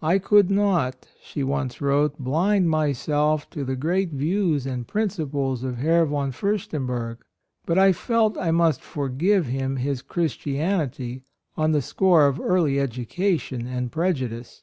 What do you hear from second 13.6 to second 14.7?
and prejudice.